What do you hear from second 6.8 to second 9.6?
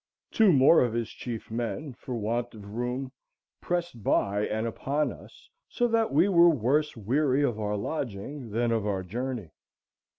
weary of our lodging than of our journey."